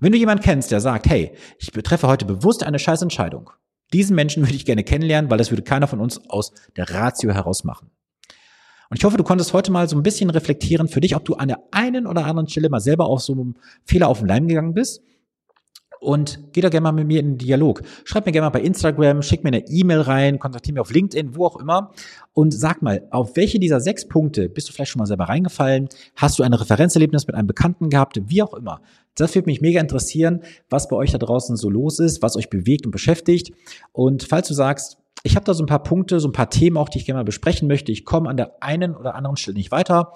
Wenn 0.00 0.12
du 0.12 0.18
jemanden 0.18 0.44
kennst, 0.44 0.70
der 0.70 0.80
sagt, 0.80 1.08
hey, 1.08 1.32
ich 1.58 1.70
treffe 1.70 2.08
heute 2.08 2.24
bewusst 2.24 2.62
eine 2.62 2.78
Scheißentscheidung, 2.78 3.50
diesen 3.92 4.14
Menschen 4.14 4.44
würde 4.44 4.54
ich 4.54 4.64
gerne 4.64 4.84
kennenlernen, 4.84 5.30
weil 5.30 5.38
das 5.38 5.50
würde 5.50 5.62
keiner 5.62 5.88
von 5.88 6.00
uns 6.00 6.18
aus 6.30 6.52
der 6.76 6.90
Ratio 6.90 7.32
heraus 7.32 7.64
machen. 7.64 7.90
Und 8.90 8.98
ich 8.98 9.04
hoffe, 9.04 9.16
du 9.16 9.22
konntest 9.22 9.52
heute 9.52 9.70
mal 9.70 9.88
so 9.88 9.96
ein 9.96 10.02
bisschen 10.02 10.30
reflektieren 10.30 10.88
für 10.88 11.00
dich, 11.00 11.14
ob 11.14 11.24
du 11.24 11.34
an 11.34 11.46
der 11.46 11.62
einen 11.70 12.08
oder 12.08 12.26
anderen 12.26 12.48
Stelle 12.48 12.68
mal 12.68 12.80
selber 12.80 13.06
auf 13.06 13.20
so 13.22 13.32
einem 13.32 13.54
Fehler 13.84 14.08
auf 14.08 14.18
den 14.18 14.26
Leim 14.26 14.48
gegangen 14.48 14.74
bist. 14.74 15.00
Und 16.00 16.40
geh 16.52 16.60
da 16.60 16.70
gerne 16.70 16.84
mal 16.84 16.92
mit 16.92 17.06
mir 17.06 17.20
in 17.20 17.32
den 17.32 17.38
Dialog. 17.38 17.82
Schreib 18.04 18.26
mir 18.26 18.32
gerne 18.32 18.46
mal 18.46 18.50
bei 18.50 18.62
Instagram, 18.62 19.22
schick 19.22 19.44
mir 19.44 19.50
eine 19.50 19.68
E-Mail 19.68 20.00
rein, 20.00 20.38
kontaktiere 20.40 20.72
mich 20.74 20.80
auf 20.80 20.90
LinkedIn, 20.90 21.36
wo 21.36 21.44
auch 21.44 21.60
immer. 21.60 21.92
Und 22.32 22.52
sag 22.52 22.82
mal, 22.82 23.06
auf 23.10 23.36
welche 23.36 23.60
dieser 23.60 23.80
sechs 23.80 24.08
Punkte 24.08 24.48
bist 24.48 24.68
du 24.68 24.72
vielleicht 24.72 24.90
schon 24.90 24.98
mal 24.98 25.06
selber 25.06 25.28
reingefallen? 25.28 25.88
Hast 26.16 26.38
du 26.38 26.42
ein 26.42 26.54
Referenzerlebnis 26.54 27.26
mit 27.28 27.36
einem 27.36 27.46
Bekannten 27.46 27.90
gehabt? 27.90 28.20
Wie 28.26 28.42
auch 28.42 28.54
immer. 28.54 28.80
Das 29.14 29.34
würde 29.36 29.46
mich 29.46 29.60
mega 29.60 29.80
interessieren, 29.80 30.42
was 30.68 30.88
bei 30.88 30.96
euch 30.96 31.12
da 31.12 31.18
draußen 31.18 31.56
so 31.56 31.70
los 31.70 32.00
ist, 32.00 32.22
was 32.22 32.34
euch 32.34 32.50
bewegt 32.50 32.86
und 32.86 32.92
beschäftigt. 32.92 33.52
Und 33.92 34.24
falls 34.24 34.48
du 34.48 34.54
sagst, 34.54 34.96
ich 35.22 35.36
habe 35.36 35.44
da 35.44 35.54
so 35.54 35.62
ein 35.62 35.66
paar 35.66 35.82
Punkte, 35.82 36.20
so 36.20 36.28
ein 36.28 36.32
paar 36.32 36.50
Themen 36.50 36.76
auch, 36.76 36.88
die 36.88 36.98
ich 36.98 37.06
gerne 37.06 37.18
mal 37.18 37.24
besprechen 37.24 37.68
möchte. 37.68 37.92
Ich 37.92 38.04
komme 38.04 38.28
an 38.28 38.36
der 38.36 38.62
einen 38.62 38.94
oder 38.96 39.14
anderen 39.14 39.36
Stelle 39.36 39.56
nicht 39.56 39.70
weiter. 39.70 40.12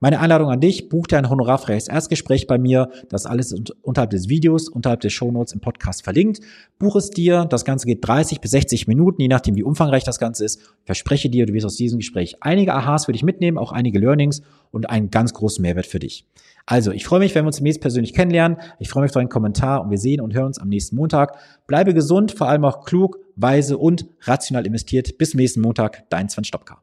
Meine 0.00 0.20
Einladung 0.20 0.48
an 0.48 0.60
dich, 0.60 0.88
buch 0.88 1.08
dir 1.08 1.18
ein 1.18 1.28
honorarfreies 1.28 1.88
Erstgespräch 1.88 2.46
bei 2.46 2.56
mir. 2.56 2.88
Das 3.08 3.26
alles 3.26 3.52
unterhalb 3.82 4.10
des 4.10 4.28
Videos, 4.28 4.68
unterhalb 4.68 5.00
des 5.00 5.12
Shownotes 5.12 5.52
im 5.54 5.60
Podcast 5.60 6.04
verlinkt. 6.04 6.38
Buch 6.78 6.94
es 6.94 7.10
dir. 7.10 7.46
Das 7.46 7.64
Ganze 7.64 7.86
geht 7.86 8.06
30 8.06 8.40
bis 8.40 8.52
60 8.52 8.86
Minuten, 8.86 9.20
je 9.20 9.26
nachdem, 9.26 9.56
wie 9.56 9.64
umfangreich 9.64 10.04
das 10.04 10.20
Ganze 10.20 10.44
ist. 10.44 10.60
Ich 10.60 10.86
verspreche 10.86 11.30
dir, 11.30 11.46
du 11.46 11.52
wirst 11.52 11.66
aus 11.66 11.74
diesem 11.74 11.98
Gespräch 11.98 12.36
einige 12.40 12.74
Aha's 12.74 13.06
für 13.06 13.12
dich 13.12 13.24
mitnehmen, 13.24 13.58
auch 13.58 13.72
einige 13.72 13.98
Learnings 13.98 14.42
und 14.70 14.88
einen 14.88 15.10
ganz 15.10 15.34
großen 15.34 15.62
Mehrwert 15.62 15.86
für 15.86 15.98
dich. 15.98 16.24
Also, 16.64 16.92
ich 16.92 17.04
freue 17.04 17.18
mich, 17.18 17.34
wenn 17.34 17.44
wir 17.44 17.48
uns 17.48 17.56
demnächst 17.56 17.80
persönlich 17.80 18.14
kennenlernen. 18.14 18.58
Ich 18.78 18.90
freue 18.90 19.02
mich 19.02 19.10
auf 19.10 19.14
deinen 19.14 19.30
Kommentar 19.30 19.82
und 19.82 19.90
wir 19.90 19.98
sehen 19.98 20.20
und 20.20 20.32
hören 20.32 20.46
uns 20.46 20.58
am 20.58 20.68
nächsten 20.68 20.94
Montag. 20.94 21.38
Bleibe 21.66 21.92
gesund, 21.92 22.30
vor 22.30 22.48
allem 22.48 22.64
auch 22.64 22.84
klug, 22.84 23.18
weise 23.38 23.78
und 23.78 24.06
rational 24.22 24.66
investiert. 24.66 25.16
Bis 25.18 25.34
nächsten 25.34 25.60
Montag, 25.60 26.08
dein 26.10 26.28
Sven 26.28 26.44
Stopka. 26.44 26.82